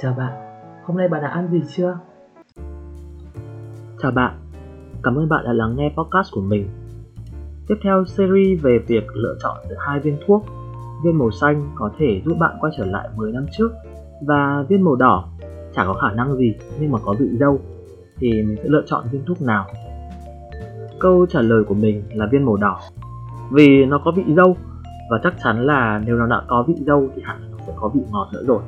[0.00, 0.32] Chào bạn,
[0.84, 1.98] hôm nay bạn đã ăn gì chưa?
[4.02, 4.34] Chào bạn,
[5.02, 6.68] cảm ơn bạn đã lắng nghe podcast của mình.
[7.68, 10.44] Tiếp theo series về việc lựa chọn giữa hai viên thuốc.
[11.04, 13.68] Viên màu xanh có thể giúp bạn quay trở lại 10 năm trước
[14.26, 15.28] và viên màu đỏ
[15.74, 17.60] chẳng có khả năng gì nhưng mà có vị dâu
[18.16, 19.66] thì mình sẽ lựa chọn viên thuốc nào?
[21.00, 22.80] Câu trả lời của mình là viên màu đỏ
[23.52, 24.56] vì nó có vị dâu
[25.10, 27.90] và chắc chắn là nếu nó đã có vị dâu thì hẳn nó sẽ có
[27.94, 28.60] vị ngọt nữa rồi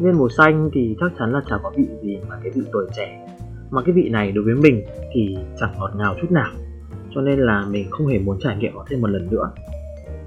[0.00, 2.86] nên màu xanh thì chắc chắn là chẳng có vị gì mà cái vị tuổi
[2.96, 3.26] trẻ.
[3.70, 6.50] Mà cái vị này đối với mình thì chẳng ngọt ngào chút nào.
[7.14, 9.50] Cho nên là mình không hề muốn trải nghiệm nó thêm một lần nữa.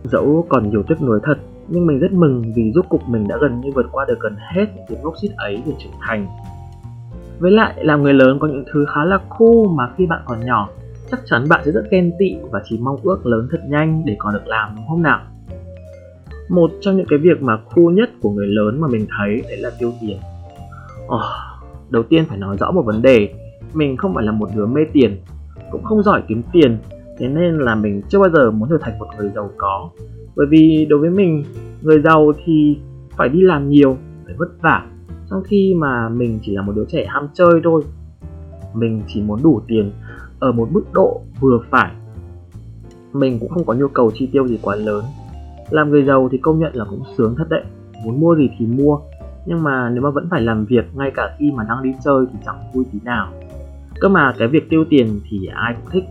[0.04, 1.38] Dẫu còn nhiều tiếc nuối thật,
[1.68, 4.36] nhưng mình rất mừng vì rốt cục mình đã gần như vượt qua được gần
[4.56, 6.28] hết những cái gốc xít ấy để trưởng thành.
[7.40, 10.46] Với lại làm người lớn có những thứ khá là cool mà khi bạn còn
[10.46, 10.70] nhỏ,
[11.12, 14.16] chắc chắn bạn sẽ rất ghen tị và chỉ mong ước lớn thật nhanh để
[14.20, 15.20] còn được làm, đúng không nào?
[16.54, 19.58] Một trong những cái việc mà khu nhất của người lớn mà mình thấy đấy
[19.58, 20.18] là tiêu tiền.
[21.06, 21.22] Oh,
[21.90, 23.34] đầu tiên phải nói rõ một vấn đề
[23.74, 25.18] mình không phải là một đứa mê tiền
[25.72, 26.78] cũng không giỏi kiếm tiền
[27.18, 29.90] thế nên là mình chưa bao giờ muốn trở thành một người giàu có.
[30.36, 31.44] Bởi vì đối với mình
[31.82, 32.78] người giàu thì
[33.18, 34.86] phải đi làm nhiều phải vất vả
[35.30, 37.84] trong khi mà mình chỉ là một đứa trẻ ham chơi thôi.
[38.74, 39.92] Mình chỉ muốn đủ tiền
[40.40, 41.92] ở một mức độ vừa phải.
[43.14, 45.04] Mình cũng không có nhu cầu chi tiêu gì quá lớn
[45.70, 47.64] làm người giàu thì công nhận là cũng sướng thật đấy.
[48.06, 49.00] Muốn mua gì thì mua.
[49.46, 52.26] Nhưng mà nếu mà vẫn phải làm việc, ngay cả khi mà đang đi chơi
[52.34, 53.28] thì chẳng vui tí nào.
[54.00, 56.04] Cơ mà cái việc tiêu tiền thì ai cũng thích.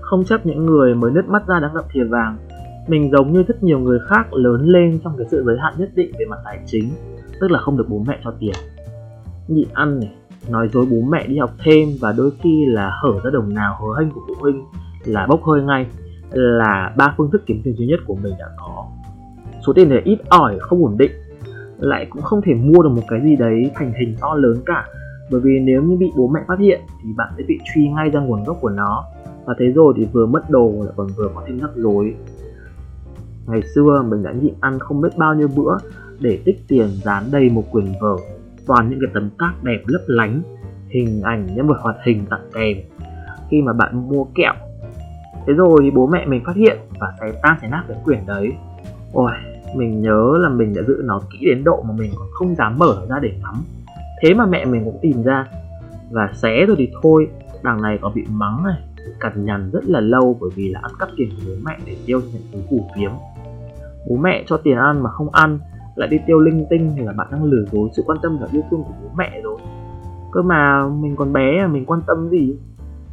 [0.00, 2.36] Không chấp những người mới nứt mắt ra đang ngậm thìa vàng.
[2.88, 5.90] Mình giống như rất nhiều người khác lớn lên trong cái sự giới hạn nhất
[5.94, 6.90] định về mặt tài chính,
[7.40, 8.54] tức là không được bố mẹ cho tiền.
[9.48, 10.12] Nhịn ăn này,
[10.48, 13.76] nói dối bố mẹ đi học thêm và đôi khi là hở ra đồng nào
[13.80, 14.62] hớ hênh của phụ huynh
[15.04, 15.86] là bốc hơi ngay
[16.34, 18.86] là ba phương thức kiếm tiền duy nhất của mình đã có
[19.66, 21.10] số tiền này ít ỏi, không ổn định,
[21.78, 24.84] lại cũng không thể mua được một cái gì đấy thành hình to lớn cả.
[25.30, 28.10] Bởi vì nếu như bị bố mẹ phát hiện thì bạn sẽ bị truy ngay
[28.10, 29.04] ra nguồn gốc của nó.
[29.44, 32.14] Và thế rồi thì vừa mất đồ lại còn vừa có thêm rắc rối.
[33.46, 35.76] Ngày xưa mình đã nhịn ăn không biết bao nhiêu bữa
[36.20, 38.16] để tích tiền dán đầy một quyển vở,
[38.66, 40.42] toàn những cái tấm cát đẹp lấp lánh,
[40.88, 42.76] hình ảnh nhân vật hoạt hình tặng kèm.
[43.50, 44.52] Khi mà bạn mua kẹo
[45.46, 48.18] thế rồi thì bố mẹ mình phát hiện và xé tan xé nát cái quyển
[48.26, 48.52] đấy.
[49.12, 49.30] Ôi,
[49.76, 52.78] mình nhớ là mình đã giữ nó kỹ đến độ mà mình còn không dám
[52.78, 53.54] mở ra để ngắm.
[54.22, 55.46] Thế mà mẹ mình cũng tìm ra.
[56.10, 57.28] Và xé rồi thì thôi,
[57.62, 58.80] đằng này có bị mắng này,
[59.20, 61.96] cằn nhằn rất là lâu bởi vì là ăn cắp tiền của bố mẹ để
[62.06, 63.10] tiêu những thứ củ phiếm
[64.08, 65.58] bố mẹ cho tiền ăn mà không ăn,
[65.94, 68.48] lại đi tiêu linh tinh thì là bạn đang lừa dối sự quan tâm và
[68.52, 69.58] yêu thương của bố mẹ rồi.
[70.32, 72.56] Cơ mà mình còn bé mình quan tâm gì?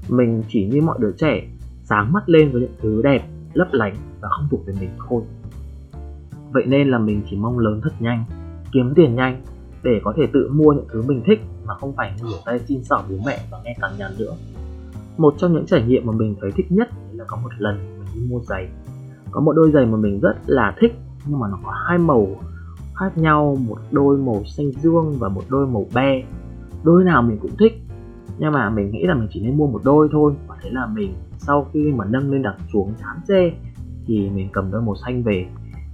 [0.10, 1.42] Mình chỉ như mọi đứa trẻ
[1.92, 5.22] sáng mắt lên với những thứ đẹp, lấp lánh và không thuộc về mình thôi.
[6.54, 8.24] Vậy nên là mình chỉ mong lớn thật nhanh,
[8.72, 9.42] kiếm tiền nhanh
[9.84, 12.84] để có thể tự mua những thứ mình thích mà không phải ngửa tay xin
[12.84, 14.34] xỏ bố mẹ và nghe cằn nhằn nữa.
[15.18, 18.08] Một trong những trải nghiệm mà mình thấy thích nhất là có một lần mình
[18.16, 18.70] đi mua giày.
[19.32, 20.94] Có một đôi giày mà mình rất là thích
[21.26, 22.28] nhưng mà nó có hai màu
[22.96, 26.24] khác nhau, một đôi màu xanh dương và một đôi màu be.
[26.84, 27.82] Đôi nào mình cũng thích,
[28.40, 30.88] nhưng mà mình nghĩ là mình chỉ nên mua một đôi thôi và thế là
[30.88, 31.14] mình
[31.48, 33.52] sau khi mà nâng lên đặt xuống chán chê,
[34.08, 35.46] thì mình cầm đôi màu xanh về.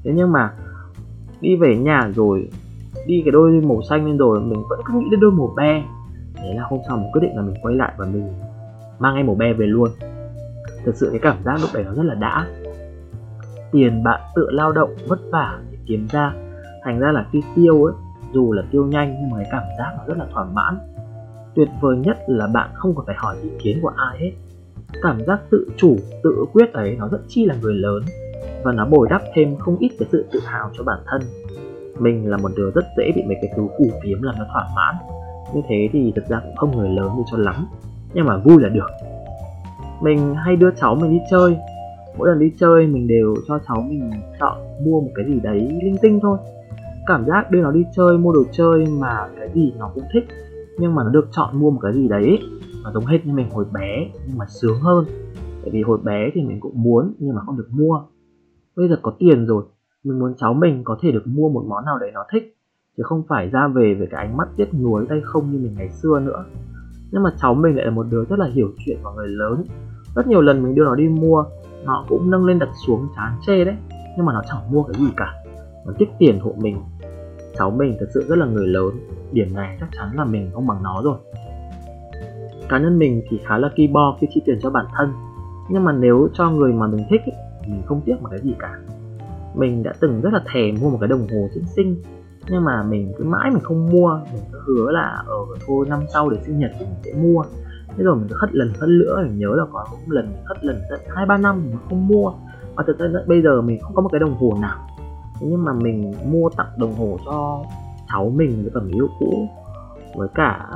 [0.04, 0.54] Thế nhưng mà
[1.42, 2.50] đi về nhà rồi,
[3.08, 5.84] đi cái đôi màu xanh lên rồi, mình vẫn cứ nghĩ đến đôi màu be.
[6.36, 8.34] Thế là hôm sau mình quyết định là mình quay lại và mình
[9.00, 9.90] mang ngay màu be về luôn.
[10.86, 12.48] Thật sự cái cảm giác lúc đấy nó rất là đã.
[13.72, 16.34] Tiền bạn tự lao động, vất vả để kiếm ra.
[16.84, 17.94] Thành ra là khi tiêu ấy,
[18.34, 20.78] dù là tiêu nhanh nhưng mà cái cảm giác nó rất là thỏa mãn.
[21.56, 24.32] Tuyệt vời nhất là bạn không còn phải hỏi ý kiến của ai hết
[25.02, 28.04] cảm giác tự chủ, tự quyết ấy, nó rất chi là người lớn.
[28.64, 31.22] Và nó bồi đắp thêm không ít cái sự tự hào cho bản thân.
[32.00, 34.68] Mình là một đứa rất dễ bị mấy cái thứ phù phiếm làm nó thỏa
[34.76, 34.96] mãn.
[35.56, 37.56] Như thế thì thật ra cũng không người lớn như cho lắm.
[38.14, 38.90] Nhưng mà vui là được.
[40.02, 41.58] Mình hay đưa cháu mình đi chơi.
[42.18, 45.60] Mỗi lần đi chơi, mình đều cho cháu mình chọn mua một cái gì đấy
[45.84, 46.38] linh tinh thôi.
[47.08, 50.24] Cảm giác đưa nó đi chơi, mua đồ chơi mà cái gì nó cũng thích,
[50.78, 52.40] nhưng mà nó được chọn mua một cái gì đấy
[52.84, 55.06] nó giống hết như mình hồi bé, nhưng mà sướng hơn.
[55.62, 58.02] Tại vì hồi bé thì mình cũng muốn, nhưng mà không được mua.
[58.76, 59.64] Bây giờ có tiền rồi,
[60.04, 62.58] mình muốn cháu mình có thể được mua một món nào đấy nó thích,
[62.98, 65.76] chứ không phải ra về với cái ánh mắt tiếc nuối tay không như mình
[65.78, 66.46] ngày xưa nữa.
[67.12, 69.64] Nhưng mà cháu mình lại là một đứa rất là hiểu chuyện của người lớn.
[70.16, 71.46] Rất nhiều lần mình đưa nó đi mua,
[71.84, 73.76] nó cũng nâng lên đặt xuống chán chê đấy.
[74.18, 75.34] Nhưng mà nó chẳng mua cái gì cả.
[75.86, 76.78] Nó tiếc tiền hộ mình.
[77.58, 78.90] Cháu mình thật sự rất là người lớn.
[79.32, 81.18] Điểm này chắc chắn là mình không bằng nó rồi
[82.70, 85.14] cá nhân mình thì khá là ki bo khi chi tiền cho bản thân.
[85.70, 87.32] Nhưng mà nếu cho người mà mình thích ý,
[87.68, 88.80] mình không tiếc một cái gì cả.
[89.56, 92.02] Mình đã từng rất là thèm mua một cái đồng hồ sinh sinh
[92.50, 96.00] nhưng mà mình cứ mãi mình không mua mình cứ hứa là ở thôi năm
[96.14, 97.44] sau để sinh nhật thì mình sẽ mua.
[97.88, 100.66] Thế rồi mình cứ khất lần khất nữa mình nhớ là có một lần khất
[100.66, 102.32] lần tận hai ba năm mình không mua.
[102.76, 104.88] Và thực ra bây giờ mình không có một cái đồng hồ nào.
[105.40, 107.64] Thế nhưng mà mình mua tặng đồng hồ cho
[108.10, 109.48] cháu mình với cả người yêu cũ
[110.16, 110.70] với cả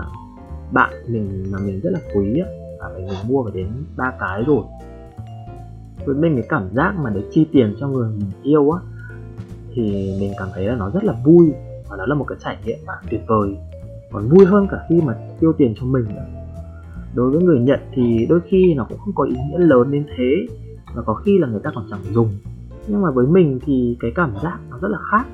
[0.72, 2.48] bạn mình mà mình rất là quý á
[2.80, 4.64] và mình, mình mua phải đến ba cái rồi.
[6.06, 8.82] Với mình cái cảm giác mà để chi tiền cho người mình yêu á
[9.74, 11.52] thì mình cảm thấy là nó rất là vui
[11.90, 13.58] và nó là một cái trải nghiệm mà tuyệt vời.
[14.12, 16.26] Còn vui hơn cả khi mà tiêu tiền cho mình nữa.
[17.16, 20.06] Đối với người nhận thì đôi khi nó cũng không có ý nghĩa lớn đến
[20.18, 20.46] thế
[20.96, 22.30] và có khi là người ta còn chẳng dùng.
[22.88, 25.28] Nhưng mà với mình thì cái cảm giác nó rất là khác.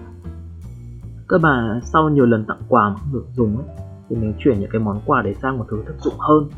[1.28, 4.60] Cơ mà sau nhiều lần tặng quà mà không được dùng ấy thì mình chuyển
[4.60, 6.50] những cái món quà đấy sang một thứ thực dụng hơn.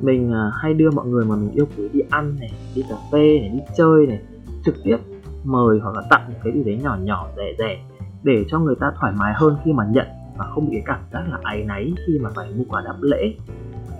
[0.00, 2.96] Mình à, hay đưa mọi người mà mình yêu quý đi ăn này, đi cà
[3.12, 4.18] phê này, đi chơi này,
[4.64, 4.96] trực tiếp
[5.44, 7.78] mời hoặc là tặng một cái gì đấy nhỏ nhỏ, rẻ rẻ
[8.22, 10.06] để cho người ta thoải mái hơn khi mà nhận
[10.38, 12.96] và không bị cái cảm giác là áy náy khi mà phải mua quà đáp
[13.00, 13.34] lễ.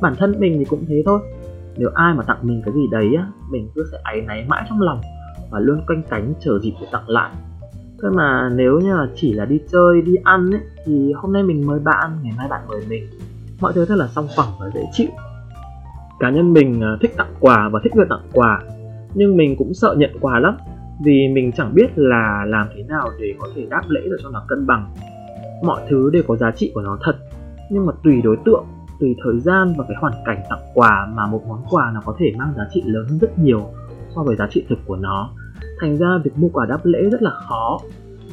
[0.00, 1.20] Bản thân mình thì cũng thế thôi.
[1.76, 4.66] Nếu ai mà tặng mình cái gì đấy á, mình cứ sẽ áy náy mãi
[4.68, 5.00] trong lòng
[5.50, 7.30] và luôn quanh cánh chờ dịp để tặng lại
[8.02, 11.42] cơ mà nếu như là chỉ là đi chơi, đi ăn ấy, thì hôm nay
[11.42, 13.06] mình mời bạn, ngày mai bạn mời mình.
[13.60, 15.08] Mọi thứ rất là song phẳng và dễ chịu.
[16.20, 18.62] Cá nhân mình à, thích tặng quà và thích được tặng quà,
[19.14, 20.56] nhưng mình cũng sợ nhận quà lắm,
[21.04, 24.30] vì mình chẳng biết là làm thế nào để có thể đáp lễ được cho
[24.30, 24.94] nó cân bằng.
[25.62, 27.16] Mọi thứ đều có giá trị của nó thật,
[27.70, 28.64] nhưng mà tùy đối tượng,
[29.00, 32.16] tùy thời gian và cái hoàn cảnh tặng quà mà một món quà nó có
[32.18, 33.60] thể mang giá trị lớn hơn rất nhiều
[34.14, 35.30] so với giá trị thực của nó
[35.82, 37.80] thành ra việc mua quà đáp lễ rất là khó.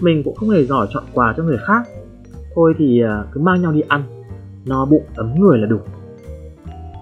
[0.02, 1.84] Mình cũng không hề giỏi chọn quà cho người khác.
[2.56, 4.04] Thôi thì à, cứ mang nhau đi ăn.
[4.66, 5.80] No bụng, ấm người là đủ.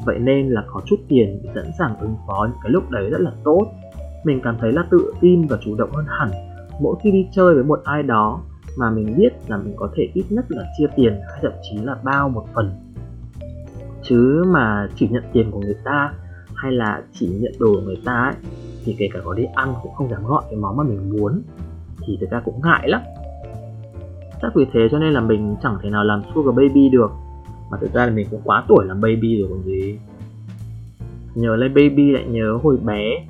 [0.05, 3.09] Vậy nên là có chút tiền thì sẵn sàng ứng phó những cái lúc đấy
[3.09, 3.67] rất là tốt.
[4.23, 6.29] Mình cảm thấy là tự tin và chủ động hơn hẳn.
[6.81, 8.41] Mỗi khi đi chơi với một ai đó
[8.77, 11.77] mà mình biết là mình có thể ít nhất là chia tiền hay thậm chí
[11.77, 12.71] là bao một phần.
[14.03, 16.13] Chứ mà chỉ nhận tiền của người ta
[16.55, 18.35] hay là chỉ nhận đồ của người ta ấy
[18.87, 21.41] thì kể cả có đi ăn cũng không dám gọi cái món mà mình muốn,
[22.07, 23.01] thì thực ra cũng ngại lắm.
[24.41, 27.11] Chắc vì thế cho nên là mình chẳng thể nào làm sugar baby được.
[27.71, 29.99] Mà thực ra là mình cũng quá tuổi làm baby rồi còn gì.
[31.35, 33.27] Nhớ lên baby lại nhớ hồi bé,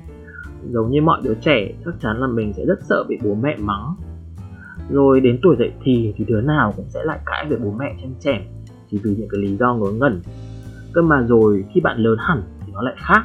[0.70, 3.56] giống như mọi đứa trẻ, chắc chắn là mình sẽ rất sợ bị bố mẹ
[3.58, 3.94] mắng.
[4.90, 7.94] Rồi đến tuổi dậy thì thì đứa nào cũng sẽ lại cãi với bố mẹ
[8.02, 8.42] chen chèm
[8.90, 10.22] chỉ vì những cái lý do ngớ ngẩn.
[10.92, 13.22] Cơ mà rồi khi bạn lớn hẳn thì nó lại khác.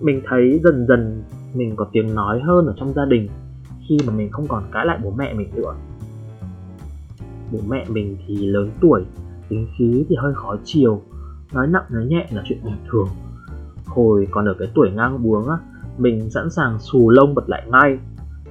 [0.00, 1.22] Mình thấy dần dần
[1.54, 3.28] mình có tiếng nói hơn ở trong gia đình
[3.88, 5.74] khi mà mình không còn cãi lại bố mẹ mình nữa.
[7.52, 9.04] Bố mẹ mình thì lớn tuổi,
[9.48, 11.02] tính khí thì hơi khó chiều,
[11.52, 13.08] nói nặng nói nhẹ là chuyện bình thường.
[13.86, 15.56] Hồi còn ở cái tuổi ngang buống á,
[15.98, 17.98] mình sẵn sàng xù lông bật lại ngay,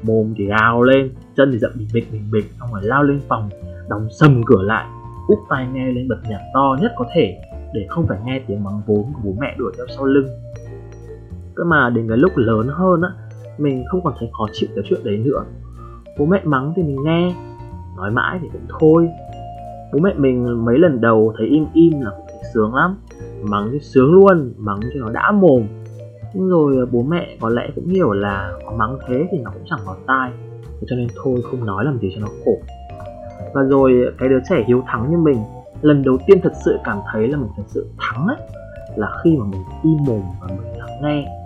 [0.03, 3.22] mồm thì gào lên, chân thì dậm bình bịch bình bịch, xong rồi lao lên
[3.27, 3.50] phòng,
[3.89, 4.88] đóng sầm cửa lại,
[5.27, 7.38] úp tai nghe lên bật nhạc to nhất có thể,
[7.74, 10.27] để không phải nghe tiếng mắng vốn của bố mẹ đuổi theo sau lưng
[11.55, 13.10] cơ mà đến cái lúc lớn hơn á,
[13.57, 15.43] mình không còn thấy khó chịu cái chuyện đấy nữa.
[16.19, 17.36] Bố mẹ mắng thì mình nghe,
[17.98, 19.10] nói mãi thì cũng thôi.
[19.93, 22.98] Bố mẹ mình mấy lần đầu thấy im im là cũng thấy sướng lắm.
[23.43, 25.63] Mắng thì sướng luôn, mắng cho nó đã mồm.
[26.33, 29.63] Nhưng rồi bố mẹ có lẽ cũng hiểu là có mắng thế thì nó cũng
[29.65, 30.31] chẳng vào tai.
[30.63, 32.57] Thế cho nên thôi không nói làm gì cho nó khổ.
[33.53, 35.38] Và rồi cái đứa trẻ hiếu thắng như mình,
[35.81, 38.38] lần đầu tiên thật sự cảm thấy là mình thật sự thắng ấy
[38.95, 41.42] là khi mà mình im mồm và mình lắng nghe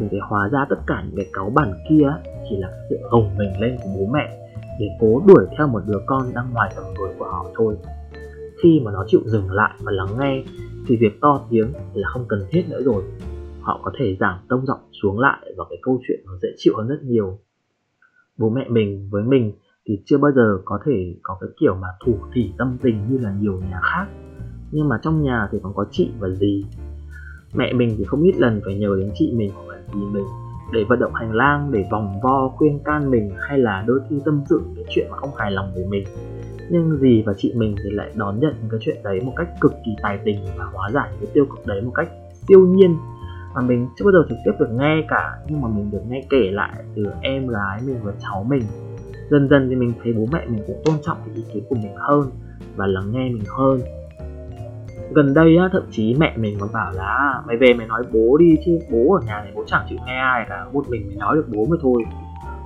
[0.00, 2.12] để để hóa ra tất cả những cái cáu bản kia
[2.50, 5.98] chỉ là sự gồng mình lên của bố mẹ, để cố đuổi theo một đứa
[6.06, 7.76] con đang ngoài tầm tuổi của họ thôi.
[8.62, 10.44] Khi mà nó chịu dừng lại và lắng nghe,
[10.86, 13.02] thì việc to tiếng là không cần thiết nữa rồi.
[13.60, 16.74] Họ có thể giảm tông giọng xuống lại và cái câu chuyện nó dễ chịu
[16.76, 17.38] hơn rất nhiều.
[18.38, 19.52] Bố mẹ mình với mình
[19.86, 23.18] thì chưa bao giờ có thể có cái kiểu mà thủ thỉ tâm tình như
[23.18, 24.06] là nhiều nhà khác.
[24.72, 26.64] Nhưng mà trong nhà thì còn có chị và dì.
[27.54, 30.26] Mẹ mình thì không ít lần phải nhờ đến chị mình hoặc là dì mình
[30.72, 34.20] để vận động hành lang, để vòng vo, khuyên can mình hay là đôi khi
[34.24, 36.04] tâm sự cái chuyện mà không hài lòng với mình.
[36.70, 39.72] Nhưng dì và chị mình thì lại đón nhận cái chuyện đấy một cách cực
[39.84, 42.08] kỳ tài tình và hóa giải cái tiêu cực đấy một cách
[42.48, 42.96] siêu nhiên.
[43.54, 46.22] Mà mình chưa bao giờ trực tiếp được nghe cả, nhưng mà mình được nghe
[46.30, 48.62] kể lại từ em gái mình và cháu mình.
[49.30, 51.74] Dần dần thì mình thấy bố mẹ mình cũng tôn trọng cái ý kiến của
[51.74, 52.30] mình hơn
[52.76, 53.80] và lắng nghe mình hơn
[55.14, 58.36] gần đây á, thậm chí mẹ mình còn bảo là, mày về mày nói bố
[58.36, 61.16] đi chứ, bố ở nhà này bố chẳng chịu nghe ai cả, một mình mới
[61.16, 62.02] nói được bố mới thôi.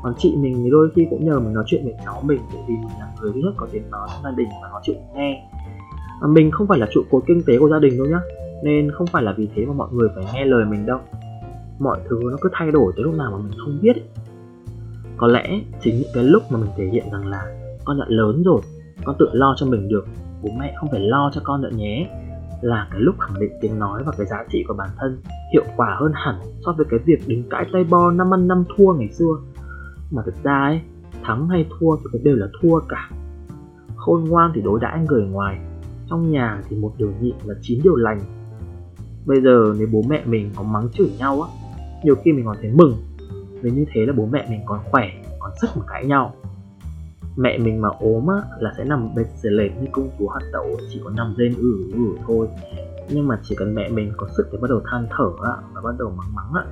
[0.02, 2.62] Còn chị mình thì đôi khi cũng nhờ mình nói chuyện với cháu mình, bởi
[2.68, 4.94] vì mình là người duy nhất có tiếng nói trong gia đình và nó chịu
[5.14, 5.48] nghe.
[6.20, 8.20] Và mình không phải là trụ cột kinh tế của gia đình đâu nhá,
[8.64, 10.98] nên không phải là vì thế mà mọi người phải nghe lời mình đâu.
[11.78, 14.04] Mọi thứ nó cứ thay đổi tới lúc nào mà mình không biết ấy.
[15.16, 17.44] có lẽ chính những cái lúc mà mình thể hiện rằng là
[17.84, 18.60] con đã lớn rồi,
[19.04, 20.06] con tự lo cho mình được,
[20.42, 22.08] bố mẹ không phải lo cho con nữa nhé
[22.64, 25.64] là cái lúc khẳng định tiếng nói và cái giá trị của bản thân hiệu
[25.76, 28.92] quả hơn hẳn so với cái việc đính cãi tay bo năm ăn năm thua
[28.92, 29.35] ngày xưa.
[30.11, 30.80] Mà thực ra ấy,
[31.23, 33.11] thắng hay thua thì cũng đều là thua cả.
[33.97, 35.59] Khôn ngoan thì đối đãi người ngoài,
[36.11, 38.21] trong nhà thì một điều nhịn là chín điều lành.
[39.26, 41.49] Bây giờ nếu bố mẹ mình có mắng chửi nhau á,
[42.04, 42.94] nhiều khi mình còn thấy mừng.
[43.62, 45.09] Vì như thế là bố mẹ mình còn khỏe,
[45.40, 46.35] còn sức mà cãi nhau
[47.36, 50.46] mẹ mình mà ốm á, là sẽ nằm bệt dưới lệch như công chúa hạt
[50.52, 52.48] đậu chỉ có nằm rên ử ử thôi.
[53.10, 55.80] Nhưng mà chỉ cần mẹ mình có sức thì bắt đầu than thở á, và
[55.80, 56.64] bắt đầu mắng mắng á,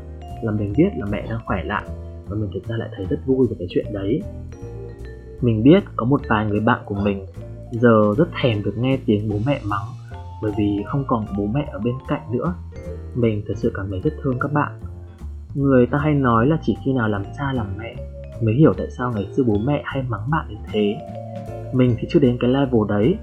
[0.43, 1.85] là mình biết là mẹ đang khỏe lại,
[2.29, 4.23] và mình thực ra lại thấy rất vui về cái chuyện đấy.
[5.41, 7.27] Mình biết có một vài người bạn của mình
[7.73, 9.87] giờ rất thèm được nghe tiếng bố mẹ mắng,
[10.43, 12.55] bởi vì không còn bố mẹ ở bên cạnh nữa.
[13.15, 14.81] Mình thật sự cảm thấy rất thương các bạn.
[15.55, 17.95] Người ta hay nói là chỉ khi nào làm cha làm mẹ
[18.43, 20.97] mới hiểu tại sao ngày xưa bố mẹ hay mắng bạn đến thế.
[21.73, 23.15] Mình thì chưa đến cái level đấy,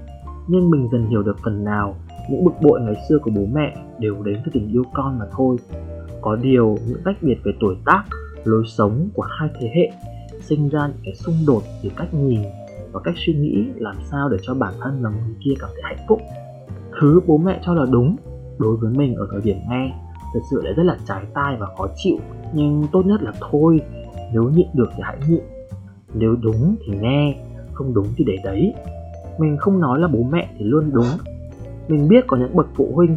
[0.48, 1.94] nhưng mình dần hiểu được phần nào
[2.30, 5.24] những bực bội ngày xưa của bố mẹ đều đến từ tình yêu con mà
[5.32, 5.56] thôi.
[6.20, 8.04] Có điều, những cách biệt về tuổi tác,
[8.44, 9.90] lối sống của hai thế hệ
[10.40, 12.40] sinh ra những cái xung đột về cách nhìn
[12.92, 15.82] và cách suy nghĩ làm sao để cho bản thân và người kia cảm thấy
[15.84, 16.20] hạnh phúc.
[17.00, 18.16] Thứ bố mẹ cho là đúng
[18.58, 19.92] đối với mình ở thời điểm nghe
[20.34, 22.16] thật sự lại rất là trái tai và khó chịu,
[22.52, 23.80] nhưng tốt nhất là thôi
[24.32, 25.42] nếu nhịn được thì hãy nhịn.
[26.14, 27.38] Nếu đúng thì nghe,
[27.72, 28.74] không đúng thì để đấy.
[29.38, 31.06] Mình không nói là bố mẹ thì luôn đúng.
[31.88, 33.16] Mình biết có những bậc phụ huynh,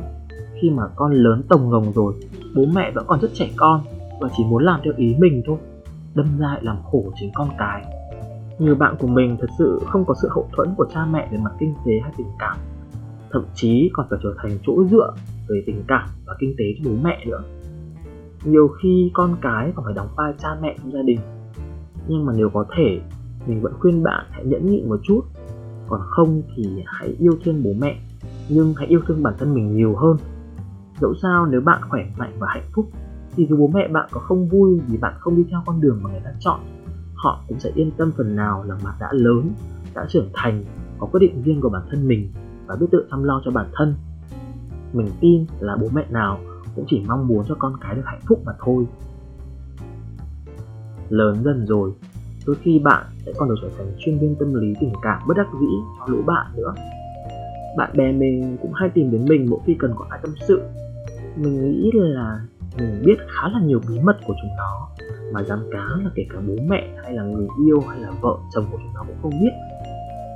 [0.61, 2.13] khi mà con lớn tổng ngồng rồi,
[2.55, 3.81] bố mẹ vẫn còn rất trẻ con
[4.21, 5.57] và chỉ muốn làm theo ý mình thôi,
[6.15, 7.85] đâm ra lại làm khổ chính con cái.
[8.59, 11.37] Nhiều bạn của mình thật sự không có sự hậu thuẫn của cha mẹ về
[11.37, 12.57] mặt kinh tế hay tình cảm.
[13.31, 15.13] Thậm chí còn phải trở thành chỗ dựa
[15.49, 17.43] về tình cảm và kinh tế cho bố mẹ nữa
[18.45, 21.19] nhiều khi con cái còn phải đóng vai cha mẹ trong gia đình.
[22.07, 23.01] Nhưng mà nếu có thể,
[23.47, 25.21] mình vẫn khuyên bạn hãy nhẫn nhịn một chút.
[25.87, 27.99] Còn không thì hãy yêu thương bố mẹ,
[28.49, 30.17] nhưng hãy yêu thương bản thân mình nhiều hơn.
[31.01, 32.85] Dẫu sao nếu bạn khỏe mạnh và hạnh phúc,
[33.35, 35.99] thì dù bố mẹ bạn có không vui vì bạn không đi theo con đường
[36.03, 36.59] mà người ta chọn,
[37.15, 39.49] họ cũng sẽ yên tâm phần nào là bạn đã lớn,
[39.95, 40.65] đã trưởng thành,
[40.99, 42.31] có quyết định riêng của bản thân mình
[42.67, 43.95] và biết tự chăm lo cho bản thân.
[44.93, 46.39] Mình tin là bố mẹ nào
[46.75, 48.85] cũng chỉ mong muốn cho con cái được hạnh phúc mà thôi.
[51.09, 51.91] Lớn dần rồi,
[52.47, 55.37] đôi khi bạn sẽ còn được trở thành chuyên viên tâm lý tình cảm bất
[55.37, 55.67] đắc dĩ
[55.99, 56.73] cho lũ bạn nữa.
[57.77, 60.61] Bạn bè mình cũng hay tìm đến mình mỗi khi cần có ai tâm sự.
[61.35, 62.41] Mình nghĩ là
[62.77, 64.87] mình biết khá là nhiều bí mật của chúng nó,
[65.33, 68.37] mà dám cá là kể cả bố mẹ hay là người yêu hay là vợ,
[68.55, 69.51] chồng của chúng nó cũng không biết.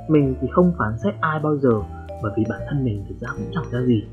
[0.08, 1.80] Mình thì không phán xét ai bao giờ,
[2.22, 4.04] bởi vì bản thân mình thực ra cũng chẳng ra gì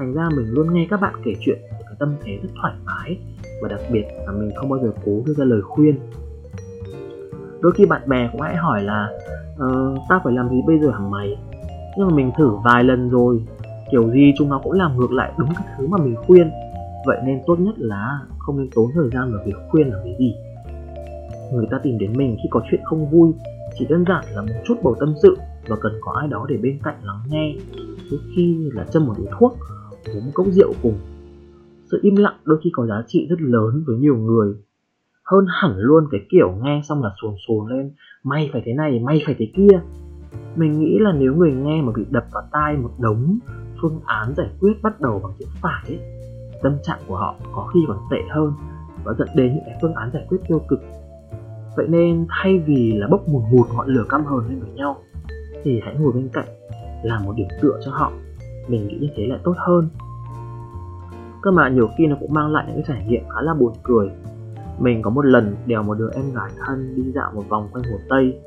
[0.00, 2.74] thành ra mình luôn nghe các bạn kể chuyện với cái tâm thế rất thoải
[2.84, 3.18] mái.
[3.62, 5.98] Và đặc biệt là mình không bao giờ cố đưa ra lời khuyên.
[7.60, 9.08] Đôi khi bạn bè cũng hãy hỏi là
[9.58, 11.36] ờ, ta phải làm gì bây giờ hả mày?
[11.96, 13.42] Nhưng mà mình thử vài lần rồi
[13.90, 16.50] kiểu gì chúng nó cũng làm ngược lại đúng cái thứ mà mình khuyên.
[17.06, 20.16] Vậy nên tốt nhất là không nên tốn thời gian vào việc khuyên là cái
[20.18, 20.34] gì.
[21.52, 23.32] Người ta tìm đến mình khi có chuyện không vui
[23.78, 25.36] chỉ đơn giản là một chút bầu tâm sự
[25.68, 27.54] và cần có ai đó để bên cạnh lắng nghe.
[28.10, 29.56] Đôi khi là châm một điếu thuốc
[30.06, 30.98] uống một cốc rượu cùng.
[31.90, 34.54] Sự im lặng đôi khi có giá trị rất lớn với nhiều người.
[35.24, 37.92] Hơn hẳn luôn cái kiểu nghe xong là sồn sồn lên
[38.24, 39.80] may phải thế này may phải thế kia.
[40.56, 43.38] Mình nghĩ là nếu người nghe mà bị đập vào tai một đống
[43.82, 45.98] phương án giải quyết bắt đầu bằng chữ phải ấy,
[46.62, 48.52] tâm trạng của họ có khi còn tệ hơn
[49.04, 50.80] và dẫn đến những cái phương án giải quyết tiêu cực.
[51.76, 54.96] Vậy nên thay vì là bốc mùn hụt ngọn lửa căm hờn lên với nhau
[55.62, 56.48] thì hãy ngồi bên cạnh
[57.02, 58.12] làm một điểm tựa cho họ
[58.70, 59.88] mình nghĩ như thế lại tốt hơn.
[61.42, 63.72] Cơ mà nhiều khi nó cũng mang lại những cái trải nghiệm khá là buồn
[63.82, 64.10] cười.
[64.78, 67.84] Mình có một lần đèo một đứa em gái thân đi dạo một vòng quanh
[67.84, 68.40] hồ tây.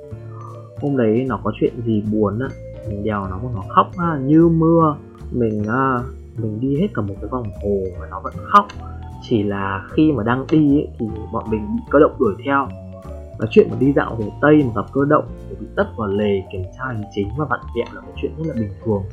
[0.81, 2.47] Hôm đấy nó có chuyện gì buồn á
[2.89, 4.95] mình đèo nó mà nó khóc ha, như mưa.
[5.31, 5.99] Mình à,
[6.37, 8.67] mình đi hết cả một cái vòng hồ và nó vẫn khóc.
[9.21, 12.67] Chỉ là khi mà đang đi ấy, thì bọn mình bị cơ động đuổi theo.
[13.39, 16.07] Và chuyện mà đi dạo hồ tây mà gặp cơ động thì bị tất vào
[16.07, 19.03] lề kiểm tra hành chính và vặn vẹo là cái chuyện rất là bình thường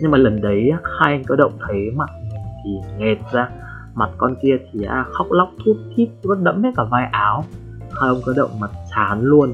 [0.00, 3.48] nhưng mà lần đấy hai anh có động thấy mặt mình thì nghẹt ra.
[3.94, 7.44] Mặt con kia thì à, khóc lóc thút thít vẫn đẫm hết cả vai áo.
[7.80, 9.52] Hai ông cơ động mặt chán luôn.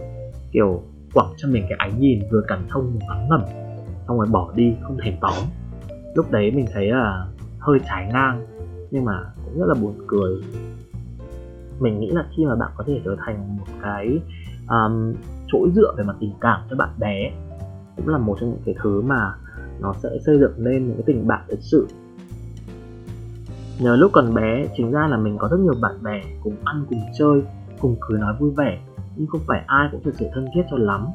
[0.52, 0.82] Kiểu
[1.14, 3.42] quẳng cho mình cái ánh nhìn vừa cảm thông vừa ngắn ngẩm
[4.08, 5.34] xong rồi bỏ đi không thèm tóm
[6.16, 7.26] lúc đấy mình thấy là
[7.58, 8.46] hơi trái ngang
[8.90, 9.12] nhưng mà
[9.44, 10.34] cũng rất là buồn cười.
[11.80, 14.18] Mình nghĩ là khi mà bạn có thể trở thành một cái
[14.68, 15.14] um,
[15.46, 17.30] chỗ dựa về mặt tình cảm cho bạn bè
[17.96, 19.34] cũng là một trong những cái thứ mà
[19.80, 21.87] nó sẽ xây dựng lên những cái tình bạn thật sự.
[23.80, 26.85] Nhờ lúc còn bé, chính ra là mình có rất nhiều bạn bè cùng ăn,
[26.88, 27.42] cùng chơi,
[27.80, 28.78] cùng cười nói vui vẻ,
[29.16, 31.06] nhưng không phải ai cũng thực sự thân thiết cho lắm.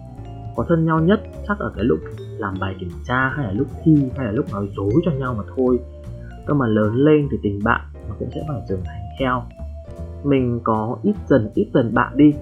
[0.56, 2.00] Có thân nhau nhất chắc ở cái lúc
[2.38, 5.36] làm bài kiểm tra, hay là lúc thi, hay là lúc nói dối cho nhau
[5.38, 5.80] mà thôi.
[6.46, 9.44] Cơ mà lớn lên thì tình bạn nó cũng sẽ phải trưởng thành theo.
[10.24, 12.34] Mình có ít dần ít dần bạn đi,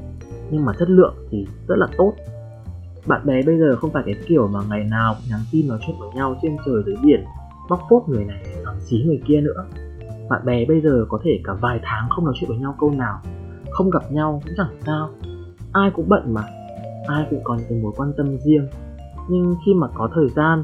[0.52, 2.14] nhưng mà chất lượng thì rất là tốt
[3.10, 5.80] bạn bè bây giờ không phải cái kiểu mà ngày nào cũng nhắn tin nói
[5.88, 7.24] chuyện với nhau trên trời dưới biển,
[7.70, 9.66] bóc phốt người này, làm xí người kia nữa.
[10.30, 12.92] Bạn bè bây giờ có thể cả vài tháng không nói chuyện với nhau câu
[12.92, 13.22] nào,
[13.72, 15.10] không gặp nhau cũng chẳng sao.
[15.72, 16.42] Ai cũng bận mà,
[17.08, 18.68] ai cũng có những mối quan tâm riêng.
[19.30, 20.64] Nhưng khi mà có thời gian,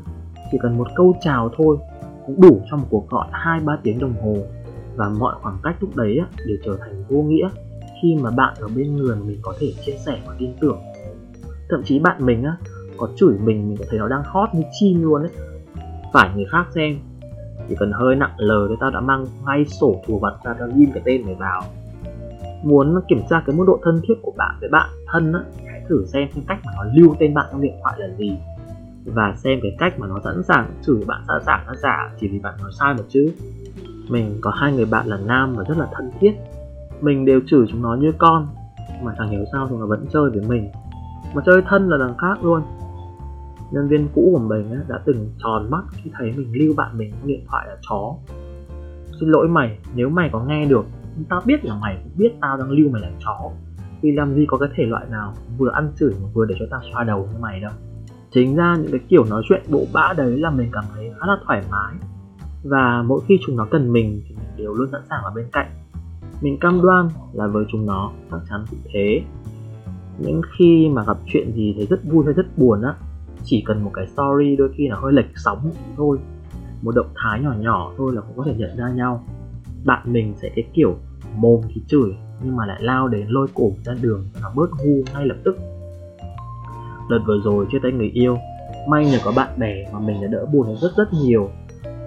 [0.52, 1.78] chỉ cần một câu chào thôi
[2.25, 4.38] cũng đủ cho một cuộc gọi hai ba tiếng đồng hồ.
[4.96, 7.50] Và mọi khoảng cách lúc đấy đều trở thành vô nghĩa
[8.02, 10.78] khi mà bạn ở bên người mà mình có thể chia sẻ và tin tưởng
[11.70, 12.58] thậm chí bạn mình á,
[12.98, 15.32] có chửi mình mình có thấy nó đang hot như chim luôn ấy.
[16.14, 17.00] Phải người khác xem.
[17.70, 20.68] Chỉ cần hơi nặng lời thì tao đã mang ngay sổ thù vật ra tao
[20.76, 21.64] ghim cái tên mày vào.
[22.64, 25.82] Muốn kiểm tra cái mức độ thân thiết của bạn với bạn thân á, hãy
[25.90, 28.38] thử xem cái cách mà nó lưu tên bạn trong điện thoại là gì.
[29.06, 32.28] Và xem cái cách mà nó sẵn sàng chửi bạn sẵn sàng nó giả, chỉ
[32.28, 33.32] vì bạn nói sai một chữ
[34.10, 36.32] mình có hai người bạn là nam và rất là thân thiết.
[37.01, 38.48] Mình đều chửi chúng nó như con,
[39.04, 40.70] mà chẳng hiểu sao chúng nó vẫn chơi với mình
[41.33, 42.61] mà chơi thân là đằng khác luôn.
[43.72, 47.14] Nhân viên cũ của mình đã từng tròn mắt khi thấy mình lưu bạn mình
[47.25, 48.16] điện thoại là chó.
[49.20, 50.85] Xin lỗi mày, nếu mày có nghe được
[51.29, 53.50] tao biết là mày cũng biết tao đang lưu mày là chó.
[54.01, 56.66] Vì làm gì có cái thể loại nào vừa ăn chửi mà vừa để cho
[56.72, 57.72] tao xoa đầu như mày đâu.
[58.31, 61.27] Chính ra những cái kiểu nói chuyện bộ bã đấy là mình cảm thấy khá
[61.27, 61.94] là thoải mái.
[62.64, 65.46] Và mỗi khi chúng nó cần mình thì mình đều luôn sẵn sàng ở bên
[65.51, 65.68] cạnh.
[66.42, 69.24] Mình cam đoan là với chúng nó, chắc chắn cũng thế
[70.18, 72.96] những khi mà gặp chuyện gì thấy rất vui hay rất buồn á,
[73.44, 76.18] chỉ cần một cái story đôi khi là hơi lệch sóng thôi.
[76.82, 79.24] Một động thái nhỏ nhỏ thôi là cũng có thể nhận ra nhau.
[79.86, 80.96] Bạn mình sẽ cái kiểu
[81.36, 85.04] mồm thì chửi, nhưng mà lại lao đến lôi cổ ra đường và bớt ngu
[85.14, 85.58] ngay lập tức.
[87.10, 88.38] Đợt vừa rồi chia tay người yêu,
[88.90, 91.50] may nhờ có bạn bè mà mình đã đỡ buồn rất rất nhiều.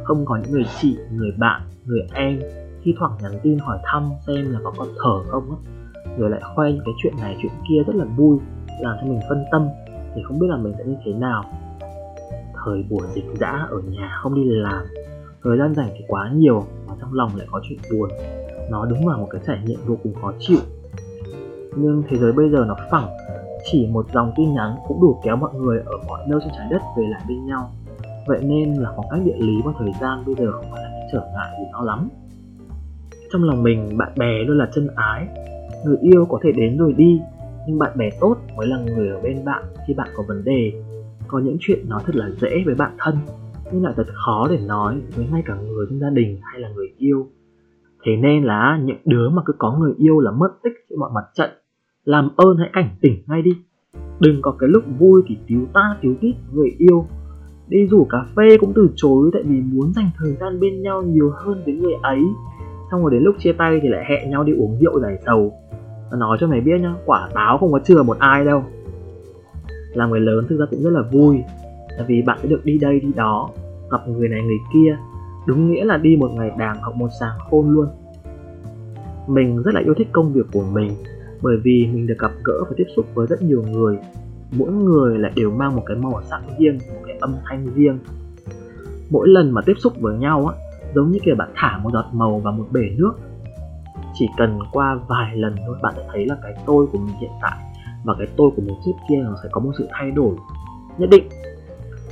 [0.04, 2.40] Không có những người chị, người bạn, người em,
[2.82, 5.77] thi thoảng nhắn tin hỏi thăm xem là có còn thở không á
[6.18, 8.38] rồi lại khoe những cái chuyện này, chuyện kia rất là vui,
[8.80, 9.68] làm cho mình phân tâm,
[10.14, 11.44] thì không biết là mình sẽ như thế nào.
[12.64, 14.84] Thời buổi dịch dã ở nhà không đi làm,
[15.44, 18.10] thời gian rảnh thì quá nhiều, mà trong lòng lại có chuyện buồn.
[18.70, 20.58] Nó đúng là một cái trải nghiệm vô cùng khó chịu.
[21.76, 23.08] Nhưng thế giới bây giờ nó phẳng,
[23.64, 26.66] chỉ một dòng tin nhắn cũng đủ kéo mọi người ở mọi nơi trên trái
[26.70, 27.70] đất về lại bên nhau.
[28.26, 30.88] Vậy nên là khoảng cách địa lý và thời gian bây giờ không phải là
[30.92, 32.08] cái trở ngại gì to lắm.
[33.32, 35.28] Trong lòng mình, bạn bè luôn là chân ái
[35.84, 37.20] người yêu có thể đến rồi đi,
[37.66, 40.72] nhưng bạn bè tốt mới là người ở bên bạn khi bạn có vấn đề.
[41.28, 43.16] Có những chuyện nói thật là dễ với bạn thân,
[43.72, 46.68] nhưng lại thật khó để nói với ngay cả người trong gia đình hay là
[46.76, 47.26] người yêu.
[48.04, 51.10] Thế nên là những đứa mà cứ có người yêu là mất tích trên mọi
[51.14, 51.50] mặt trận.
[52.04, 53.50] Làm ơn hãy cảnh tỉnh ngay đi.
[54.20, 57.06] Đừng có cái lúc vui thì cứu ta cứu tít người yêu.
[57.68, 61.02] Đi rủ cà phê cũng từ chối tại vì muốn dành thời gian bên nhau
[61.02, 62.22] nhiều hơn với người ấy
[62.90, 65.52] xong rồi đến lúc chia tay thì lại hẹn nhau đi uống rượu giải sầu.
[66.12, 68.62] Nói cho mày biết nhá, quả táo không có chừa một ai đâu.
[69.94, 71.38] Làm người lớn thực ra cũng rất là vui,
[71.96, 73.50] tại vì bạn sẽ được đi đây đi đó,
[73.90, 74.96] gặp người này người kia,
[75.46, 77.86] đúng nghĩa là đi một ngày đàng học một sáng khôn luôn.
[79.26, 80.90] Mình rất là yêu thích công việc của mình,
[81.42, 83.98] bởi vì mình được gặp gỡ và tiếp xúc với rất nhiều người.
[84.58, 87.98] Mỗi người lại đều mang một cái màu sắc riêng, một cái âm thanh riêng.
[89.10, 92.06] Mỗi lần mà tiếp xúc với nhau á giống như kiểu bạn thả một giọt
[92.12, 93.12] màu vào một bể nước.
[94.14, 97.30] Chỉ cần qua vài lần thôi, bạn sẽ thấy là cái tôi của mình hiện
[97.42, 97.58] tại
[98.04, 100.34] và cái tôi của mình trước kia nó sẽ có một sự thay đổi
[100.98, 101.28] nhất định.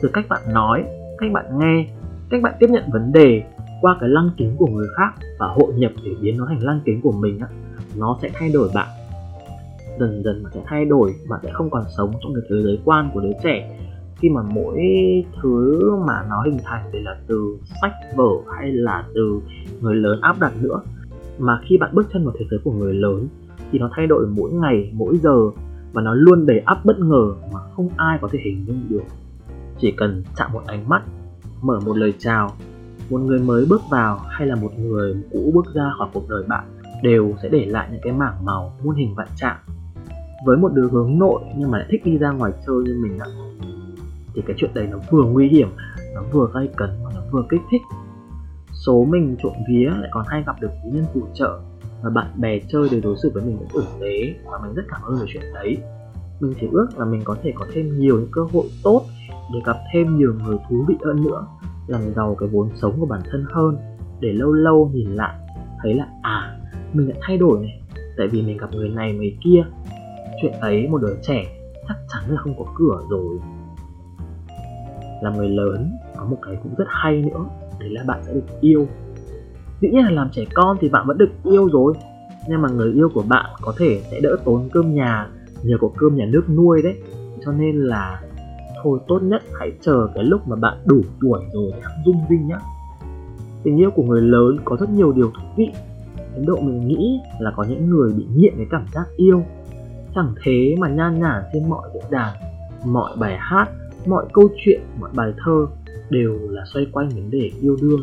[0.03, 0.85] Từ cách bạn nói,
[1.19, 1.87] cách bạn nghe,
[2.31, 3.43] cách bạn tiếp nhận vấn đề
[3.81, 6.81] qua cái lăng kính của người khác và hội nhập để biến nó thành lăng
[6.85, 7.47] kính của mình á,
[7.97, 8.89] nó sẽ thay đổi bạn.
[9.99, 12.79] Dần dần bạn sẽ thay đổi, bạn sẽ không còn sống trong cái thế giới
[12.85, 13.79] quan của đứa trẻ
[14.19, 14.81] khi mà mỗi
[15.43, 19.41] thứ mà nó hình thành thì là từ sách vở hay là từ
[19.81, 20.81] người lớn áp đặt nữa.
[21.39, 23.29] Mà khi bạn bước chân vào thế giới của người lớn
[23.71, 25.51] thì nó thay đổi mỗi ngày, mỗi giờ
[25.93, 29.03] và nó luôn đầy áp bất ngờ mà không ai có thể hình dung được.
[29.79, 31.03] Chỉ cần chạm một ánh mắt,
[31.63, 32.53] mở một lời chào,
[33.11, 36.43] một người mới bước vào hay là một người cũ bước ra khỏi cuộc đời
[36.49, 36.65] bạn
[37.03, 39.57] đều sẽ để lại những cái mảng màu muôn hình vạn trạng.
[40.47, 43.19] Với một đứa hướng nội nhưng mà lại thích đi ra ngoài chơi như mình
[43.19, 43.27] ạ
[44.37, 45.69] thì cái chuyện đấy nó vừa nguy hiểm,
[46.15, 47.83] nó vừa gây cấn và nó vừa kích thích.
[48.73, 51.61] Số mình trộm vía lại còn hay gặp được quý nhân phù trợ
[52.03, 54.83] và bạn bè chơi đều đối xử với mình cũng tử tế và mình rất
[54.89, 55.77] cảm ơn về chuyện đấy.
[56.41, 59.03] Mình chỉ ước là mình có thể có thêm nhiều những cơ hội tốt
[59.53, 61.47] để gặp thêm nhiều người thú vị hơn nữa,
[61.87, 63.77] làm giàu cái vốn sống của bản thân hơn,
[64.21, 65.35] để lâu lâu nhìn lại,
[65.83, 66.59] thấy là à
[66.93, 67.81] mình đã thay đổi này,
[68.17, 69.65] tại vì mình gặp người này, người kia.
[70.43, 71.45] Chuyện ấy một đứa trẻ
[71.89, 73.39] chắc chắn là không có cửa rồi
[75.23, 77.45] làm người lớn, có một cái cũng rất hay nữa,
[77.81, 78.87] đấy là bạn sẽ được yêu.
[79.81, 81.95] Dĩ nhiên là làm trẻ con thì bạn vẫn được yêu rồi,
[82.49, 85.29] nhưng mà người yêu của bạn có thể sẽ đỡ tốn cơm nhà,
[85.63, 86.95] nhờ có cơm nhà nước nuôi đấy.
[87.45, 88.21] Cho nên là
[88.83, 92.17] thôi, tốt nhất hãy chờ cái lúc mà bạn đủ tuổi rồi để hãng dung
[92.29, 92.59] dinh nhá.
[93.63, 95.69] Tình yêu của người lớn có rất nhiều điều thú vị.
[96.35, 99.43] Đến độ mình nghĩ là có những người bị nghiện cái cảm giác yêu.
[100.15, 102.37] Chẳng thế mà nhan nhản trên mọi diễn đàn,
[102.85, 103.69] mọi bài hát
[104.07, 105.67] mọi câu chuyện, mọi bài thơ
[106.11, 108.01] đều là xoay quanh vấn đề yêu đương.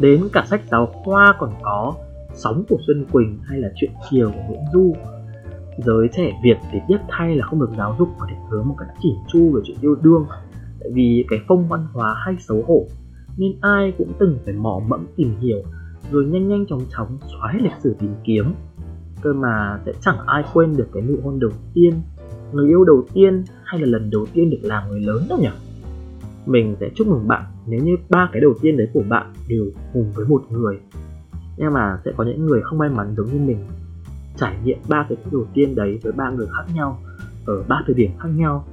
[0.00, 1.94] Đến cả sách giáo khoa còn có
[2.34, 4.92] sóng của xuân quỳnh hay là chuyện kiều của nguyễn du.
[5.78, 8.74] Giới trẻ việt thì tiếc thay là không được giáo dục và định hướng một
[8.78, 10.26] cách chỉn chu về chuyện yêu đương,
[10.80, 12.86] tại vì cái phong văn hóa hay xấu hổ,
[13.36, 15.62] nên ai cũng từng phải mò mẫm tìm hiểu,
[16.10, 18.54] rồi nhanh nhanh chóng chóng xóa hết lịch sử tìm kiếm.
[19.22, 21.94] Cơ mà sẽ chẳng ai quên được cái nụ hôn đầu tiên,
[22.52, 25.48] người yêu đầu tiên hay là lần đầu tiên được làm người lớn đâu nhỉ?
[26.46, 29.66] Mình sẽ chúc mừng bạn nếu như ba cái đầu tiên đấy của bạn đều
[29.92, 30.78] cùng với một người.
[31.56, 33.66] Nhưng mà sẽ có những người không may mắn giống như mình
[34.36, 36.98] trải nghiệm ba cái đầu tiên đấy với ba người khác nhau,
[37.46, 38.64] ở ba thời điểm khác nhau.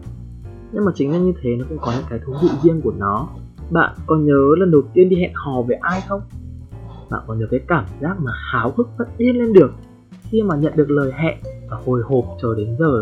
[0.71, 2.93] Nhưng mà chính là như thế nó cũng có những cái thú vị riêng của
[2.97, 3.27] nó.
[3.71, 6.21] Bạn có nhớ lần đầu tiên đi hẹn hò với ai không?
[7.09, 9.71] Bạn có nhớ cái cảm giác mà háo hức phát điên lên được
[10.23, 11.37] khi mà nhận được lời hẹn
[11.69, 13.01] và hồi hộp chờ đến giờ?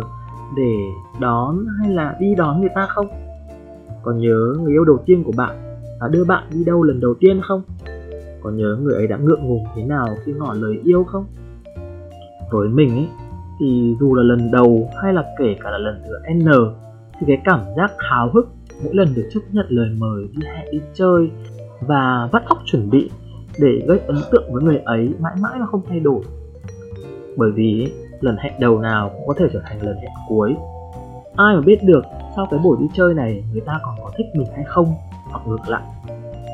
[0.56, 0.78] Để
[1.20, 3.08] đón hay là đi đón người ta không?
[4.04, 7.14] Còn nhớ người yêu đầu tiên của bạn đã đưa bạn đi đâu lần đầu
[7.20, 7.62] tiên không?
[8.42, 11.26] Còn nhớ người ấy đã ngượng ngùng thế nào khi ngỏ lời yêu không?
[12.52, 13.08] Với mình ấy,
[13.60, 16.46] thì dù là lần đầu hay là kể cả là lần thứ n,
[17.20, 18.48] thì cái cảm giác háo hức
[18.84, 21.30] mỗi lần được chấp nhận lời mời đi hẹn đi chơi
[21.82, 23.10] và vắt óc chuẩn bị
[23.60, 26.22] để gây ấn tượng với người ấy mãi mãi là không thay đổi.
[27.38, 30.56] Bởi vì lần hẹn đầu nào cũng có thể trở thành lần hẹn cuối.
[31.36, 32.02] Ai mà biết được
[32.36, 34.88] sau cái buổi đi chơi này người ta còn có thích mình hay không?
[35.32, 35.84] Hoặc ngược lại.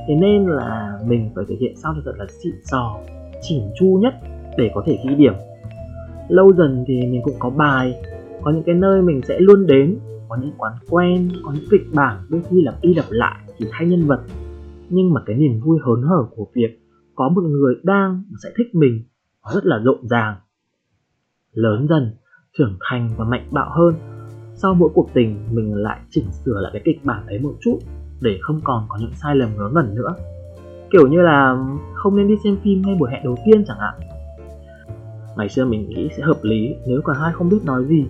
[0.08, 2.98] Thế nên là mình phải thể hiện sao cho thật là xịn sò,
[3.42, 4.14] chỉn chu nhất
[4.58, 5.34] để có thể ghi điểm.
[6.28, 7.96] Lâu dần thì mình cũng có bài,
[8.42, 10.00] có những cái nơi mình sẽ luôn đến,
[10.30, 13.66] có những quán quen, có những kịch bản, đôi khi lặp đi lặp lại chỉ
[13.72, 14.20] thay nhân vật.
[14.90, 16.80] Nhưng mà cái niềm vui hớn hở của việc
[17.16, 19.04] có một người đang sẽ thích mình
[19.54, 20.36] rất là rộn ràng
[21.54, 22.16] lớn dần,
[22.58, 23.96] trưởng thành và mạnh bạo hơn.
[24.56, 27.80] Sau mỗi cuộc tình, mình lại chỉnh sửa lại cái kịch bản ấy một chút
[28.22, 30.16] để không còn có những sai lầm ngớ ngẩn nữa.
[30.92, 33.94] Kiểu như là không nên đi xem phim ngay buổi hẹn đầu tiên chẳng hạn.
[35.38, 38.06] Ngày xưa mình nghĩ sẽ hợp lý nếu cả hai không biết nói gì,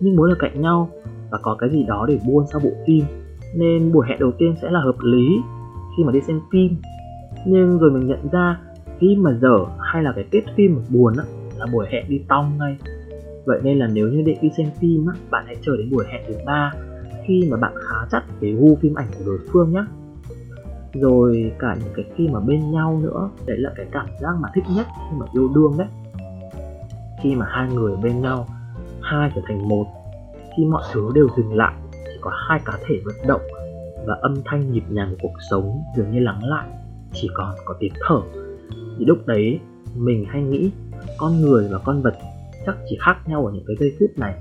[0.00, 0.90] nhưng muốn ở cạnh nhau
[1.30, 3.04] và có cái gì đó để buôn sau bộ phim,
[3.56, 5.40] nên buổi hẹn đầu tiên sẽ là hợp lý
[5.96, 6.76] khi mà đi xem phim.
[7.46, 8.60] Nhưng rồi mình nhận ra
[9.00, 11.24] phim mà dở hay là cái kết phim mà buồn á
[11.58, 12.76] là buổi hẹn đi tong ngay.
[13.46, 16.04] Vậy nên là nếu như định đi xem phim á, bạn hãy chờ đến buổi
[16.12, 16.72] hẹn thứ ba
[17.26, 19.84] khi mà bạn khá chắc về gu phim ảnh của đối phương nhé
[20.94, 24.48] rồi cả những cái khi mà bên nhau nữa, đấy là cái cảm giác mà
[24.54, 25.88] thích nhất khi mà yêu đương đấy.
[27.22, 28.46] Khi mà hai người bên nhau,
[29.02, 29.86] hai trở thành một,
[30.56, 33.40] khi mọi thứ đều dừng lại, chỉ có hai cá thể vận động
[34.06, 36.68] và âm thanh nhịp nhàng của cuộc sống dường như lắng lại,
[37.12, 38.20] chỉ còn có tiếng thở.
[38.98, 39.60] Thì lúc đấy
[39.96, 40.70] mình hay nghĩ
[41.18, 42.14] con người và con vật
[42.66, 44.34] chắc chỉ khác nhau ở những cái giây phút này.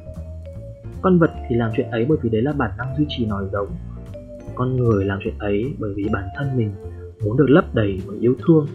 [1.02, 3.46] Con vật thì làm chuyện ấy bởi vì đấy là bản năng duy trì nòi
[3.52, 3.68] giống.
[4.56, 6.72] Con người làm chuyện ấy bởi vì bản thân mình
[7.24, 8.68] muốn được lấp đầy bởi yêu thương.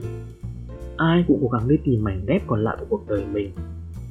[0.97, 3.51] Ai cũng cố gắng đi tìm mảnh ghép còn lại của cuộc đời mình.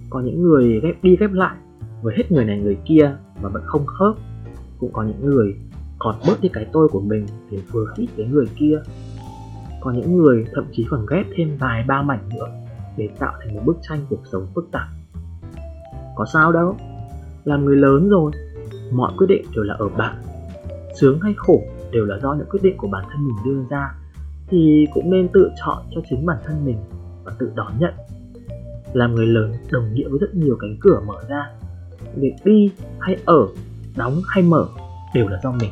[0.09, 1.55] Có những người ghép đi ghép lại
[2.01, 4.15] với hết người này người kia mà vẫn không khớp.
[4.79, 5.55] Cũng có những người
[5.99, 8.81] còn bớt đi cái tôi của mình để vừa khít cái người kia.
[9.81, 12.47] Có những người thậm chí còn ghép thêm vài ba mảnh nữa
[13.01, 14.87] để tạo thành một bức tranh cuộc sống phức tạp.
[16.15, 16.75] Có sao đâu,
[17.43, 18.31] làm người lớn rồi,
[18.91, 20.21] mọi quyết định đều là ở bạn
[20.95, 21.61] sướng hay khổ
[21.91, 23.93] đều là do những quyết định của bản thân mình đưa ra,
[24.47, 26.77] thì cũng nên tự chọn cho chính bản thân mình
[27.23, 27.93] và tự đón nhận.
[28.93, 31.49] Làm người lớn đồng nghĩa với rất nhiều cánh cửa mở ra,
[32.15, 33.47] việc đi hay ở,
[33.97, 34.65] đóng hay mở
[35.13, 35.71] đều là do mình.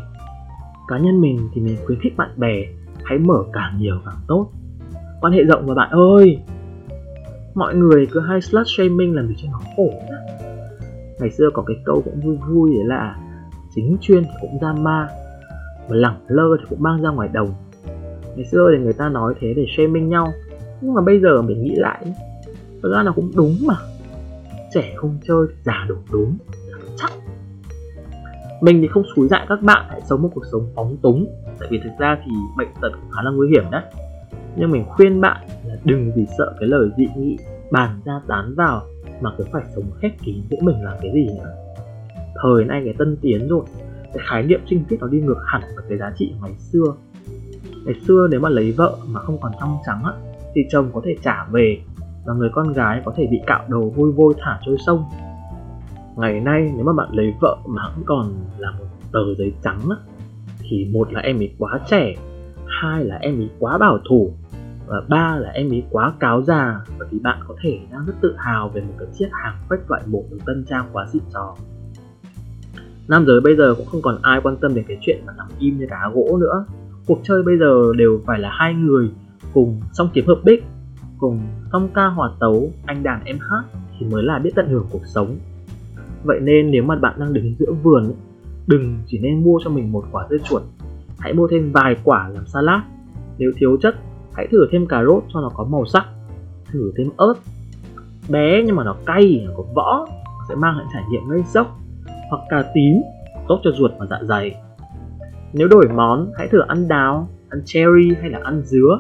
[0.88, 2.66] Cá nhân mình thì mình khuyến khích bạn bè
[3.04, 4.52] hãy mở càng nhiều càng tốt.
[5.22, 6.40] Quan hệ rộng mà bạn ơi!
[7.60, 10.18] Mọi người cứ hay slut shaming làm gì cho nó khổ nhá.
[11.20, 13.16] Ngày xưa có cái câu cũng vui vui đấy là
[13.76, 15.08] chính chuyên thì cũng ra ma,
[15.90, 17.50] mà lẳng lơ thì cũng mang ra ngoài đồng.
[18.36, 20.28] Ngày xưa thì người ta nói thế để shaming nhau,
[20.82, 22.06] nhưng mà bây giờ mình nghĩ lại,
[22.84, 23.76] thật ra là cũng đúng mà.
[24.74, 26.38] Trẻ không chơi thì già đổ đúng
[26.98, 27.12] chắc.
[28.62, 31.26] Mình thì không xúi dại các bạn hãy sống một cuộc sống phóng túng,
[31.60, 33.84] tại vì thực ra thì bệnh tật cũng khá là nguy hiểm đấy
[34.60, 37.38] nhưng mình khuyên bạn là đừng vì sợ cái lời dị nghị
[37.72, 38.82] bàn ra tán vào
[39.22, 41.70] mà cứ phải sống khép kín giữa mình làm cái gì nữa
[42.42, 43.64] thời nay cái tân tiến rồi,
[44.14, 46.96] cái khái niệm trinh tiết nó đi ngược hẳn với cái giá trị ngày xưa.
[47.86, 50.14] Ngày xưa nếu mà lấy vợ mà không còn trong trắng á,
[50.56, 51.78] thì chồng có thể trả về
[52.26, 55.04] và người con gái có thể bị cạo đầu vôi vôi thả trôi sông.
[56.16, 59.80] Ngày nay nếu mà bạn lấy vợ mà vẫn còn là một tờ giấy trắng
[59.90, 59.96] á,
[60.60, 62.14] thì một là em ấy quá trẻ,
[62.82, 64.32] hai là em ấy quá bảo thủ
[64.90, 68.14] và ba là em ấy quá cáo già bởi vì bạn có thể đang rất
[68.22, 71.24] tự hào về một cái chiếc hàng phách loại một được tân trang quá xịn
[71.30, 71.56] sò
[73.10, 75.48] nam giới bây giờ cũng không còn ai quan tâm đến cái chuyện mà nằm
[75.60, 76.66] im như cá gỗ nữa.
[77.08, 79.10] Cuộc chơi bây giờ đều phải là hai người
[79.54, 80.64] cùng song kiếm hợp bích,
[81.18, 81.40] cùng
[81.72, 83.64] song ca hòa tấu, anh đàn em hát
[84.00, 85.36] thì mới là biết tận hưởng cuộc sống.
[86.24, 88.12] Vậy nên nếu mà bạn đang đứng giữa vườn
[88.68, 90.62] đừng chỉ nên mua cho mình một quả dưa chuột,
[91.20, 92.82] hãy mua thêm vài quả làm salad.
[93.38, 93.96] Nếu thiếu chất
[94.34, 96.06] hãy thử thêm cà rốt cho nó có màu sắc.
[96.72, 97.34] Thử thêm ớt.
[98.30, 100.08] Bé nhưng mà nó cay, nó có võ
[100.50, 101.68] sẽ mang lại trải nghiệm gây sốc
[102.30, 103.02] hoặc cà tím,
[103.48, 104.56] tốt cho ruột và dạ dày.
[105.54, 109.00] Nếu đổi món, hãy thử ăn đào, ăn cherry hay là ăn dứa.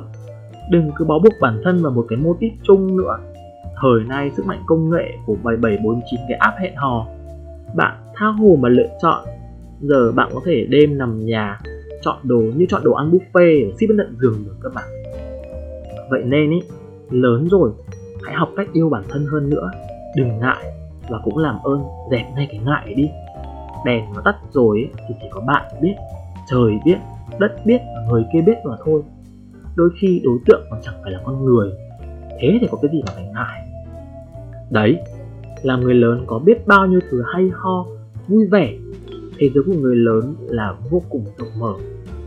[0.71, 3.17] Đừng cứ bó buộc bản thân vào một cái mô típ chung nữa.
[3.81, 7.07] Thời nay sức mạnh công nghệ của 7749 cái app hẹn hò.
[7.75, 9.25] Bạn tha hồ mà lựa chọn.
[9.81, 11.59] Giờ bạn có thể đêm nằm nhà,
[12.01, 14.85] chọn đồ như chọn đồ ăn buffet, ship đến tận giường được các bạn
[16.10, 16.62] vậy nên ý
[17.10, 17.72] lớn rồi
[18.24, 19.72] hãy học cách yêu bản thân hơn nữa.
[20.15, 20.74] Đừng ngại
[21.10, 23.10] và cũng làm ơn dẹp ngay cái ngại đi.
[23.86, 25.93] Đèn nó tắt rồi ý, thì chỉ có bạn biết
[26.48, 26.98] trời biết
[27.39, 29.02] đất biết và người kia biết mà thôi.
[29.76, 31.72] Đôi khi đối tượng còn chẳng phải là con người
[32.39, 33.69] thế thì có cái gì mà phải ngại?
[34.72, 34.98] Đấy
[35.62, 37.86] là người lớn có biết bao nhiêu thứ hay ho
[38.28, 38.78] vui vẻ
[39.38, 41.74] thế giới của người lớn là vô cùng rộng mở.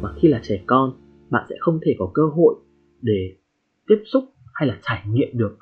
[0.01, 0.93] Mà khi là trẻ con
[1.31, 2.55] bạn sẽ không thể có cơ hội
[3.03, 3.33] để
[3.87, 5.59] tiếp xúc hay là trải nghiệm được.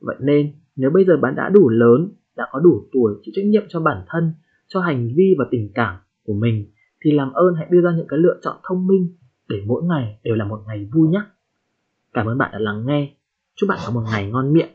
[0.00, 3.46] Vậy nên, nếu bây giờ bạn đã đủ lớn, đã có đủ tuổi, chịu trách
[3.46, 4.32] nhiệm cho bản thân,
[4.68, 6.70] cho hành vi và tình cảm của mình,
[7.04, 9.16] thì làm ơn hãy đưa ra những cái lựa chọn thông minh
[9.48, 11.20] để mỗi ngày đều là một ngày vui nhé
[12.14, 13.14] cảm ơn bạn đã lắng nghe.
[13.54, 14.68] Chúc bạn có một ngày ngon miệng.